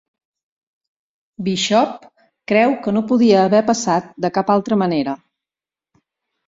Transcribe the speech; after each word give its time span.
Bishop 1.49 2.09
creu 2.53 2.73
que 2.87 2.97
no 2.97 3.05
podia 3.13 3.45
haver 3.51 3.63
passat 3.71 4.13
de 4.27 4.35
cap 4.41 4.55
altra 4.57 4.81
manera. 4.87 5.17